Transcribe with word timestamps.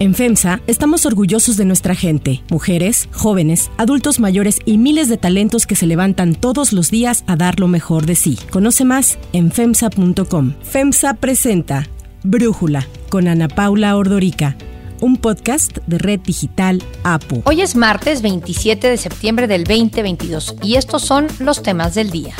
En 0.00 0.14
FEMSA 0.14 0.62
estamos 0.66 1.04
orgullosos 1.04 1.58
de 1.58 1.66
nuestra 1.66 1.94
gente, 1.94 2.42
mujeres, 2.48 3.10
jóvenes, 3.12 3.70
adultos 3.76 4.18
mayores 4.18 4.58
y 4.64 4.78
miles 4.78 5.10
de 5.10 5.18
talentos 5.18 5.66
que 5.66 5.76
se 5.76 5.86
levantan 5.86 6.34
todos 6.34 6.72
los 6.72 6.90
días 6.90 7.22
a 7.26 7.36
dar 7.36 7.60
lo 7.60 7.68
mejor 7.68 8.06
de 8.06 8.14
sí. 8.14 8.38
Conoce 8.48 8.86
más 8.86 9.18
en 9.34 9.52
FEMSA.com. 9.52 10.54
FEMSA 10.62 11.14
presenta 11.14 11.86
Brújula 12.22 12.86
con 13.10 13.28
Ana 13.28 13.48
Paula 13.48 13.94
Ordorica 13.94 14.56
un 15.02 15.16
podcast 15.16 15.78
de 15.86 15.98
Red 15.98 16.20
Digital 16.20 16.82
APU. 17.04 17.42
Hoy 17.44 17.60
es 17.60 17.74
martes 17.76 18.22
27 18.22 18.88
de 18.88 18.96
septiembre 18.96 19.46
del 19.46 19.64
2022 19.64 20.56
y 20.62 20.76
estos 20.76 21.02
son 21.02 21.26
los 21.40 21.62
temas 21.62 21.94
del 21.94 22.10
día. 22.10 22.34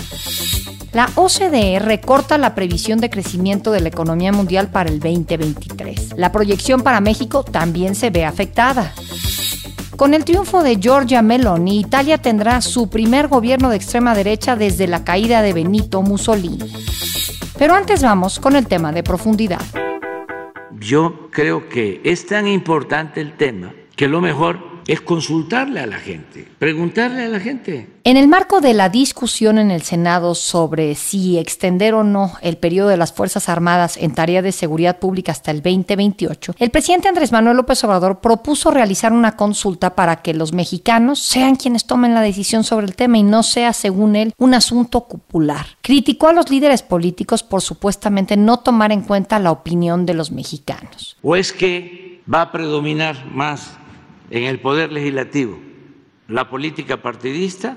La 0.93 1.09
OCDE 1.15 1.79
recorta 1.79 2.37
la 2.37 2.57
previsión 2.57 2.99
de 2.99 3.11
crecimiento 3.11 3.71
de 3.71 3.81
la 3.81 3.89
economía 3.89 4.33
mundial 4.33 4.71
para 4.71 4.91
el 4.91 4.99
2023. 4.99 6.15
La 6.17 6.33
proyección 6.33 6.83
para 6.83 7.01
México 7.01 7.45
también 7.45 7.95
se 7.95 8.11
ve 8.11 8.25
afectada. 8.25 8.93
Con 9.97 10.15
el 10.15 10.25
triunfo 10.25 10.65
de 10.65 10.81
Giorgia 10.81 11.23
Meloni, 11.23 11.79
Italia 11.79 12.19
tendrá 12.19 12.61
su 12.61 12.91
primer 12.91 13.29
gobierno 13.29 13.71
de 13.71 13.77
extrema 13.77 14.17
derecha 14.17 14.57
desde 14.57 14.89
la 14.89 15.05
caída 15.05 15.43
de 15.43 15.53
Benito 15.53 16.03
Mussolini. 16.03 16.73
Pero 17.57 17.75
antes 17.75 18.03
vamos 18.03 18.41
con 18.41 18.57
el 18.57 18.67
tema 18.67 18.91
de 18.91 19.05
profundidad. 19.05 19.61
Yo 20.81 21.29
creo 21.31 21.69
que 21.69 22.01
es 22.03 22.27
tan 22.27 22.49
importante 22.49 23.21
el 23.21 23.37
tema 23.37 23.73
que 23.95 24.09
lo 24.09 24.21
mejor 24.21 24.70
es 24.91 25.01
consultarle 25.01 25.79
a 25.79 25.87
la 25.87 26.01
gente, 26.01 26.49
preguntarle 26.59 27.25
a 27.25 27.29
la 27.29 27.39
gente. 27.39 27.89
En 28.03 28.17
el 28.17 28.27
marco 28.27 28.61
de 28.61 28.75
la 28.75 28.89
discusión 28.89 29.59
en 29.59 29.71
el 29.71 29.83
Senado 29.83 30.35
sobre 30.35 30.97
si 30.97 31.39
extender 31.39 31.95
o 31.95 32.03
no 32.03 32.33
el 32.43 32.57
periodo 32.57 32.89
de 32.89 32.97
las 32.97 33.13
Fuerzas 33.13 33.49
Armadas 33.49 33.97
en 33.97 34.15
tarea 34.15 34.43
de 34.43 34.51
seguridad 34.51 34.99
pública 34.99 35.31
hasta 35.31 35.53
el 35.53 35.63
2028, 35.63 36.57
el 36.59 36.71
presidente 36.71 37.07
Andrés 37.07 37.31
Manuel 37.31 37.59
López 37.59 37.85
Obrador 37.85 38.19
propuso 38.19 38.73
realizar 38.73 39.13
una 39.13 39.37
consulta 39.37 39.95
para 39.95 40.23
que 40.23 40.35
los 40.35 40.53
mexicanos 40.53 41.21
sean 41.21 41.55
quienes 41.55 41.85
tomen 41.85 42.13
la 42.13 42.21
decisión 42.21 42.65
sobre 42.65 42.87
el 42.87 42.97
tema 42.97 43.17
y 43.17 43.23
no 43.23 43.45
sea, 43.45 43.73
según 43.73 44.17
él, 44.17 44.33
un 44.39 44.55
asunto 44.55 45.07
popular. 45.07 45.67
Criticó 45.83 46.27
a 46.27 46.33
los 46.33 46.51
líderes 46.51 46.83
políticos 46.83 47.45
por 47.45 47.63
supuestamente 47.63 48.37
no 48.37 48.57
tomar 48.57 48.91
en 48.91 49.03
cuenta 49.03 49.39
la 49.39 49.53
opinión 49.53 50.05
de 50.05 50.15
los 50.15 50.33
mexicanos. 50.33 51.17
¿O 51.23 51.37
es 51.37 51.53
que 51.53 52.23
va 52.33 52.43
a 52.43 52.51
predominar 52.51 53.25
más 53.27 53.79
en 54.31 54.45
el 54.45 54.61
poder 54.61 54.93
legislativo 54.93 55.59
la 56.29 56.49
política 56.49 57.03
partidista 57.03 57.77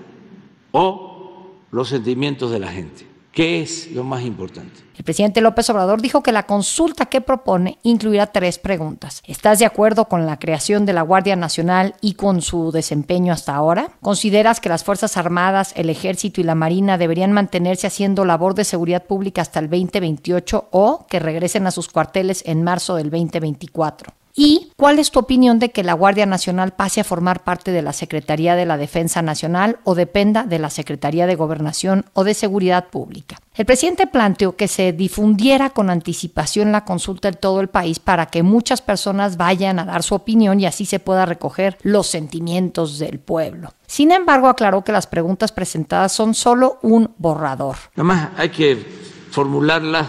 o 0.71 1.47
los 1.71 1.89
sentimientos 1.89 2.51
de 2.51 2.59
la 2.59 2.71
gente. 2.71 3.07
¿Qué 3.31 3.63
es 3.63 3.91
lo 3.91 4.03
más 4.03 4.21
importante? 4.21 4.81
El 4.95 5.03
presidente 5.03 5.41
López 5.41 5.67
Obrador 5.71 5.99
dijo 6.03 6.21
que 6.21 6.31
la 6.31 6.45
consulta 6.45 7.07
que 7.07 7.19
propone 7.19 7.79
incluirá 7.81 8.27
tres 8.27 8.59
preguntas. 8.59 9.23
¿Estás 9.25 9.57
de 9.57 9.65
acuerdo 9.65 10.05
con 10.05 10.27
la 10.27 10.37
creación 10.37 10.85
de 10.85 10.93
la 10.93 11.01
Guardia 11.01 11.35
Nacional 11.35 11.95
y 11.99 12.13
con 12.13 12.43
su 12.43 12.71
desempeño 12.71 13.33
hasta 13.33 13.55
ahora? 13.55 13.89
¿Consideras 14.03 14.59
que 14.59 14.69
las 14.69 14.83
Fuerzas 14.83 15.17
Armadas, 15.17 15.73
el 15.75 15.89
Ejército 15.89 16.41
y 16.41 16.43
la 16.43 16.53
Marina 16.53 16.99
deberían 16.99 17.33
mantenerse 17.33 17.87
haciendo 17.87 18.23
labor 18.23 18.53
de 18.53 18.65
seguridad 18.65 19.03
pública 19.03 19.41
hasta 19.41 19.59
el 19.59 19.67
2028 19.67 20.67
o 20.69 21.07
que 21.09 21.17
regresen 21.17 21.65
a 21.65 21.71
sus 21.71 21.89
cuarteles 21.89 22.43
en 22.45 22.61
marzo 22.61 22.97
del 22.97 23.09
2024? 23.09 24.13
¿Y 24.35 24.71
cuál 24.77 24.97
es 24.97 25.11
tu 25.11 25.19
opinión 25.19 25.59
de 25.59 25.69
que 25.69 25.83
la 25.83 25.93
Guardia 25.93 26.25
Nacional 26.25 26.73
pase 26.73 27.01
a 27.01 27.03
formar 27.03 27.43
parte 27.43 27.71
de 27.71 27.83
la 27.83 27.93
Secretaría 27.93 28.55
de 28.55 28.65
la 28.65 28.77
Defensa 28.77 29.21
Nacional 29.21 29.77
o 29.83 29.93
dependa 29.93 30.43
de 30.43 30.57
la 30.57 30.71
Secretaría 30.71 31.27
de 31.27 31.35
Gobernación 31.35 32.05
o 32.13 32.23
de 32.23 32.33
Seguridad 32.33 32.87
Pública? 32.89 33.37
El 33.53 33.67
presidente 33.67 34.07
planteó 34.07 34.55
que 34.55 34.67
se 34.67 34.91
difundiera 34.91 35.69
con 35.69 35.91
anticipación 35.91 36.71
la 36.71 36.83
consulta 36.83 37.27
en 37.27 37.35
todo 37.35 37.61
el 37.61 37.67
país 37.67 37.99
para 37.99 38.25
que 38.25 38.41
muchas 38.41 38.81
personas 38.81 39.37
vayan 39.37 39.77
a 39.77 39.85
dar 39.85 40.01
su 40.01 40.15
opinión 40.15 40.59
y 40.59 40.65
así 40.65 40.85
se 40.85 40.97
pueda 40.97 41.27
recoger 41.27 41.77
los 41.83 42.07
sentimientos 42.07 42.97
del 42.97 43.19
pueblo. 43.19 43.73
Sin 43.85 44.11
embargo, 44.11 44.47
aclaró 44.47 44.83
que 44.83 44.91
las 44.91 45.05
preguntas 45.05 45.51
presentadas 45.51 46.11
son 46.11 46.33
solo 46.33 46.79
un 46.81 47.11
borrador. 47.19 47.75
Nada 47.95 48.33
hay 48.35 48.49
que 48.49 48.83
formularlas 49.29 50.07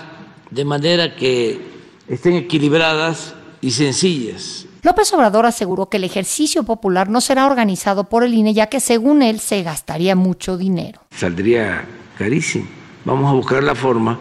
de 0.51 0.65
manera 0.65 1.15
que 1.15 1.61
estén 2.09 2.35
equilibradas 2.37 3.35
y 3.65 3.71
sencillas. 3.71 4.67
López 4.83 5.11
Obrador 5.15 5.47
aseguró 5.47 5.89
que 5.89 5.97
el 5.97 6.05
ejercicio 6.05 6.65
popular 6.65 7.09
no 7.09 7.23
será 7.23 7.47
organizado 7.47 8.05
por 8.05 8.23
el 8.23 8.35
INE, 8.35 8.53
ya 8.53 8.67
que 8.67 8.79
según 8.79 9.23
él 9.23 9.41
se 9.41 9.63
gastaría 9.63 10.15
mucho 10.15 10.59
dinero. 10.59 11.01
Saldría 11.11 11.87
carísimo. 12.19 12.67
Vamos 13.07 13.31
a 13.31 13.33
buscar 13.33 13.63
la 13.63 13.75
forma 13.75 14.19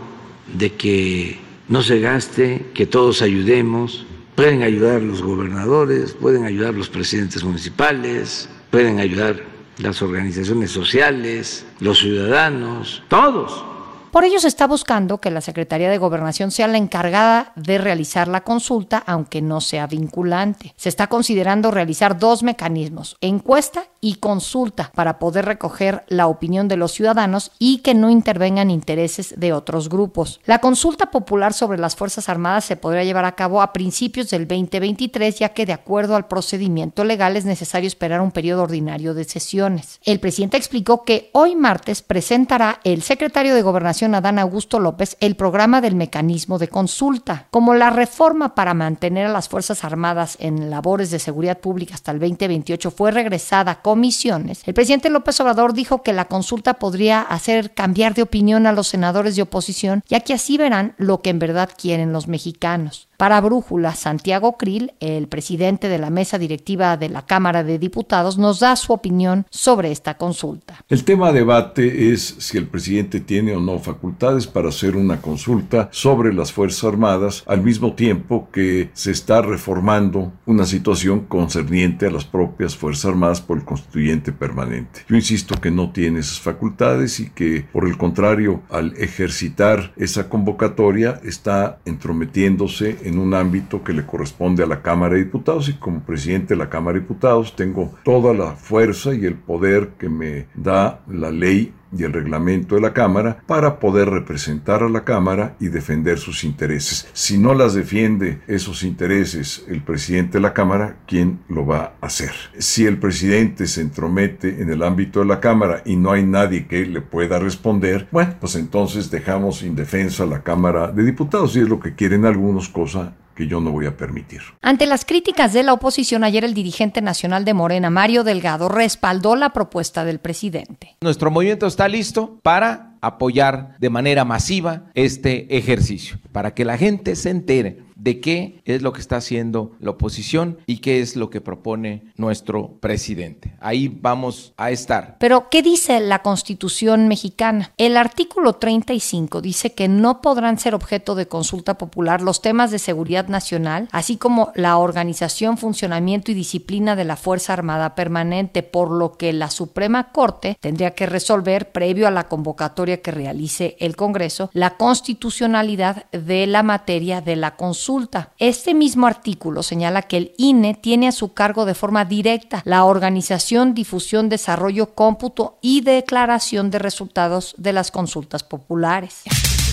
de 0.48 0.72
que 0.72 1.40
no 1.68 1.84
se 1.84 2.00
gaste, 2.00 2.68
que 2.74 2.86
todos 2.86 3.22
ayudemos. 3.22 4.06
Pueden 4.36 4.64
ayudar 4.64 5.02
los 5.02 5.22
gobernadores, 5.22 6.14
pueden 6.14 6.46
ayudar 6.46 6.74
los 6.74 6.88
presidentes 6.88 7.44
municipales, 7.44 8.48
pueden 8.72 9.00
ayudar 9.00 9.44
las 9.78 10.02
organizaciones 10.02 10.72
sociales, 10.72 11.66
los 11.82 12.00
ciudadanos, 12.00 13.04
todos 13.10 13.73
por 14.14 14.26
ello 14.26 14.40
se 14.40 14.48
está 14.48 14.68
buscando 14.68 15.20
que 15.20 15.32
la 15.32 15.42
Secretaría 15.42 15.90
de 15.90 15.98
Gobernación 15.98 16.52
sea 16.52 16.68
la 16.68 16.78
encargada 16.78 17.52
de 17.56 17.80
realizar 17.80 18.28
la 18.28 18.44
consulta, 18.44 19.02
aunque 19.08 19.42
no 19.42 19.60
sea 19.60 19.88
vinculante. 19.88 20.76
Se 20.78 20.88
está 20.88 21.08
considerando 21.08 21.72
realizar 21.72 22.20
dos 22.20 22.44
mecanismos, 22.44 23.18
encuesta 23.22 23.88
y 24.02 24.16
consulta, 24.18 24.92
para 24.94 25.18
poder 25.18 25.46
recoger 25.46 26.04
la 26.10 26.28
opinión 26.28 26.68
de 26.68 26.78
los 26.78 26.92
ciudadanos 26.92 27.52
y 27.58 27.80
que 27.80 27.96
no 27.96 28.12
intervengan 28.12 28.70
intereses 28.70 29.34
de 29.36 29.52
otros 29.52 29.90
grupos. 29.90 30.42
La 30.46 30.60
consulta 30.60 31.10
popular 31.10 31.54
sobre 31.54 31.80
las 31.80 31.96
Fuerzas 31.96 32.30
Armadas 32.30 32.66
se 32.66 32.76
podrá 32.76 33.04
llevar 33.04 33.26
a 33.26 33.34
cabo 33.34 33.64
a 33.64 33.74
principios 33.74 34.30
del 34.30 34.48
2023, 34.48 35.40
ya 35.40 35.50
que 35.50 35.66
de 35.66 35.74
acuerdo 35.74 36.16
al 36.16 36.28
procedimiento 36.28 37.04
legal 37.04 37.36
es 37.36 37.46
necesario 37.46 37.88
esperar 37.88 38.22
un 38.22 38.32
periodo 38.32 38.62
ordinario 38.62 39.16
de 39.16 39.24
sesiones. 39.24 40.00
El 40.04 40.20
presidente 40.20 40.58
explicó 40.58 41.04
que 41.04 41.32
hoy 41.34 41.56
martes 41.56 42.04
presentará 42.04 42.80
el 42.84 43.02
secretario 43.02 43.56
de 43.56 43.64
Gobernación 43.64 44.03
Adán 44.12 44.40
Augusto 44.40 44.80
López 44.80 45.18
el 45.20 45.36
programa 45.36 45.82
del 45.82 45.96
mecanismo 45.96 46.60
de 46.60 46.68
consulta. 46.68 47.48
Como 47.52 47.74
la 47.74 47.90
reforma 47.90 48.56
para 48.56 48.74
mantener 48.74 49.28
a 49.28 49.32
las 49.32 49.50
Fuerzas 49.50 49.84
Armadas 49.84 50.38
en 50.40 50.70
labores 50.70 51.12
de 51.12 51.20
seguridad 51.20 51.60
pública 51.60 51.96
hasta 51.96 52.12
el 52.12 52.20
2028 52.20 52.92
fue 52.92 53.12
regresada 53.12 53.72
a 53.72 53.82
comisiones, 53.82 54.62
el 54.66 54.74
presidente 54.74 55.10
López 55.10 55.40
Obrador 55.40 55.74
dijo 55.74 56.04
que 56.04 56.14
la 56.14 56.26
consulta 56.26 56.76
podría 56.76 57.22
hacer 57.22 57.74
cambiar 57.74 58.14
de 58.14 58.24
opinión 58.24 58.68
a 58.68 58.74
los 58.74 58.88
senadores 58.88 59.36
de 59.36 59.44
oposición, 59.44 60.04
ya 60.08 60.20
que 60.20 60.34
así 60.34 60.58
verán 60.58 60.96
lo 60.98 61.22
que 61.22 61.30
en 61.30 61.40
verdad 61.40 61.70
quieren 61.78 62.12
los 62.12 62.28
mexicanos. 62.28 63.08
Para 63.18 63.40
Brújula, 63.42 63.94
Santiago 63.94 64.58
Krill, 64.58 64.94
el 65.00 65.28
presidente 65.28 65.88
de 65.88 66.00
la 66.00 66.10
mesa 66.10 66.40
directiva 66.40 66.98
de 66.98 67.10
la 67.10 67.26
Cámara 67.26 67.64
de 67.64 67.78
Diputados, 67.78 68.38
nos 68.38 68.60
da 68.60 68.76
su 68.76 68.92
opinión 68.94 69.46
sobre 69.52 69.92
esta 69.92 70.18
consulta. 70.18 70.84
El 70.90 71.04
tema 71.04 71.32
de 71.32 71.44
debate 71.44 72.14
es 72.14 72.36
si 72.40 72.58
el 72.58 72.68
presidente 72.68 73.20
tiene 73.20 73.54
o 73.54 73.60
no 73.60 73.78
facultades 73.80 74.48
para 74.48 74.70
hacer 74.70 74.96
una 74.96 75.20
consulta 75.20 75.90
sobre 75.92 76.34
las 76.34 76.54
Fuerzas 76.54 76.86
Armadas 76.86 77.44
al 77.48 77.62
mismo 77.62 77.96
tiempo 77.96 78.48
que 78.50 78.92
se 78.94 79.12
está 79.12 79.42
reformando 79.42 80.32
una 80.46 80.66
situación 80.66 81.26
concerniente 81.26 82.08
a 82.08 82.12
las 82.12 82.24
propias 82.24 82.78
Fuerzas 82.78 83.12
Armadas 83.12 83.42
por 83.42 83.58
el 83.58 83.66
constituyente 83.66 84.32
permanente. 84.32 85.02
Yo 85.10 85.18
insisto 85.18 85.60
que 85.60 85.70
no 85.70 85.92
tiene 85.92 86.22
esas 86.22 86.40
facultades 86.40 87.20
y 87.20 87.30
que, 87.30 87.66
por 87.74 87.86
el 87.86 87.98
contrario, 87.98 88.62
al 88.70 88.96
ejercitar 88.96 89.92
esa 89.98 90.30
convocatoria 90.30 91.20
está 91.26 91.80
entrometiéndose 91.84 93.00
en 93.04 93.20
un 93.20 93.34
ámbito 93.34 93.84
que 93.84 93.94
le 93.94 94.06
corresponde 94.06 94.64
a 94.64 94.68
la 94.68 94.82
Cámara 94.82 95.14
de 95.14 95.26
Diputados 95.26 95.70
y 95.70 95.74
como 95.74 96.02
presidente 96.02 96.54
de 96.54 96.58
la 96.58 96.70
Cámara 96.70 96.96
de 96.96 97.02
Diputados 97.02 97.56
tengo 97.56 97.94
toda 98.04 98.34
la 98.34 98.52
fuerza 98.54 99.14
y 99.14 99.26
el 99.26 99.36
poder 99.36 99.90
que 100.00 100.10
me 100.10 100.48
da 100.56 101.02
la 101.08 101.32
ley 101.32 101.74
y 101.98 102.04
el 102.04 102.14
reglamento 102.14 102.76
de 102.76 102.82
la 102.82 102.94
Cámara 102.94 103.44
para 103.48 103.80
poder 103.80 104.10
representar 104.10 104.84
a 104.84 104.90
la 104.90 105.04
Cámara 105.04 105.56
y 105.60 105.68
defender 105.68 106.20
sus 106.20 106.44
intereses. 106.44 107.08
Si 107.14 107.38
no 107.38 107.54
las 107.54 107.74
defiende 107.74 108.42
esos 108.48 108.84
intereses 108.84 109.66
el 109.68 109.82
presidente 109.82 110.34
de 110.34 110.42
la 110.42 110.54
Cámara, 110.54 110.98
¿quién 111.08 111.40
lo 111.50 111.66
va 111.66 111.94
a 112.02 112.06
hacer? 112.08 112.32
Si 112.58 112.86
el 112.86 112.98
presidente 112.98 113.68
se 113.68 113.82
entromete 113.82 114.62
en 114.62 114.70
el 114.70 114.84
ámbito 114.84 115.20
de 115.20 115.26
la 115.26 115.40
Cámara 115.40 115.82
y 115.86 115.96
no 115.96 116.12
hay 116.12 116.26
nadie 116.26 116.68
que 116.68 116.86
le 116.86 117.02
pueda 117.02 117.40
responder, 117.40 118.08
bueno, 118.12 118.36
pues 118.40 118.56
entonces 118.56 119.12
dejamos 119.12 119.64
indefensa 119.64 120.24
a 120.24 120.28
la 120.28 120.44
Cámara 120.44 120.92
de 120.92 121.04
Diputados 121.04 121.56
y 121.56 121.60
es 121.60 121.70
lo 121.70 121.80
que 121.80 121.96
quieren 121.96 122.26
algunos, 122.26 122.70
cosa 122.70 123.16
que 123.36 123.48
yo 123.48 123.60
no 123.60 123.72
voy 123.72 123.86
a 123.86 123.98
permitir. 123.98 124.42
Ante 124.62 124.86
las 124.86 125.06
críticas 125.06 125.54
de 125.54 125.64
la 125.64 125.74
oposición, 125.74 126.24
ayer 126.24 126.44
el 126.44 126.54
dirigente 126.54 127.02
nacional 127.02 127.46
de 127.46 127.54
Morena, 127.54 127.90
Mario 127.90 128.24
Delgado, 128.24 128.70
respaldó 128.70 129.36
la 129.36 129.52
propuesta 129.52 130.06
del 130.06 130.20
presidente. 130.20 130.96
Nuestro 131.02 131.32
movimiento 131.32 131.68
está 131.68 131.88
listo 131.88 132.40
para 132.44 132.94
apoyar 133.02 133.76
de 133.80 133.90
manera 133.90 134.24
masiva 134.24 134.84
este 134.94 135.58
ejercicio, 135.58 136.18
para 136.32 136.54
que 136.54 136.64
la 136.64 136.78
gente 136.78 137.16
se 137.16 137.30
entere 137.30 137.84
de 138.04 138.20
qué 138.20 138.62
es 138.66 138.82
lo 138.82 138.92
que 138.92 139.00
está 139.00 139.16
haciendo 139.16 139.72
la 139.80 139.92
oposición 139.92 140.58
y 140.68 140.80
qué 140.80 141.00
es 141.00 141.16
lo 141.16 141.30
que 141.30 141.40
propone 141.40 142.12
nuestro 142.18 142.78
presidente. 142.82 143.56
Ahí 143.62 143.88
vamos 143.88 144.54
a 144.58 144.72
estar. 144.72 145.16
Pero, 145.20 145.50
¿qué 145.50 145.62
dice 145.62 146.02
la 146.02 146.22
Constitución 146.22 147.08
mexicana? 147.08 147.72
El 147.78 147.96
artículo 147.96 148.54
35 148.54 149.42
dice 149.42 149.74
que 149.74 149.88
no 149.88 150.20
podrán 150.20 150.60
ser 150.60 150.76
objeto 150.76 151.16
de 151.16 151.30
consulta 151.30 151.78
popular 151.78 152.22
los 152.22 152.42
temas 152.42 152.72
de 152.72 152.80
seguridad 152.80 153.30
nacional, 153.30 153.88
así 153.94 154.18
como 154.18 154.52
la 154.54 154.78
organización, 154.78 155.58
funcionamiento 155.58 156.32
y 156.32 156.34
disciplina 156.34 156.98
de 156.98 157.06
la 157.06 157.16
Fuerza 157.16 157.54
Armada 157.54 157.96
Permanente, 157.96 158.64
por 158.64 158.92
lo 158.92 159.14
que 159.14 159.32
la 159.32 159.50
Suprema 159.50 160.12
Corte 160.12 160.58
tendría 160.60 160.92
que 160.92 161.06
resolver, 161.06 161.72
previo 161.72 162.06
a 162.10 162.12
la 162.12 162.28
convocatoria 162.28 163.02
que 163.02 163.12
realice 163.12 163.78
el 163.80 163.96
Congreso, 163.96 164.50
la 164.52 164.76
constitucionalidad 164.76 166.12
de 166.12 166.48
la 166.48 166.64
materia 166.64 167.22
de 167.22 167.38
la 167.38 167.56
consulta. 167.56 167.93
Este 168.40 168.74
mismo 168.74 169.06
artículo 169.06 169.62
señala 169.62 170.02
que 170.04 170.18
el 170.18 170.34
INE 170.38 170.74
tiene 170.74 171.08
a 171.08 171.12
su 171.12 171.34
cargo 171.34 171.66
de 171.66 171.76
forma 171.76 172.06
directa 172.06 172.62
la 172.66 172.86
organización, 172.86 173.74
difusión, 173.74 174.30
desarrollo, 174.30 174.96
cómputo 174.96 175.58
y 175.62 175.82
declaración 175.82 176.72
de 176.72 176.80
resultados 176.80 177.54
de 177.58 177.74
las 177.74 177.92
consultas 177.92 178.44
populares. 178.44 179.22